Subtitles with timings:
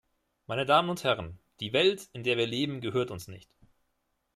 [0.47, 3.51] Meine Damen und Herren, die Welt, in der wir leben, gehört uns nicht.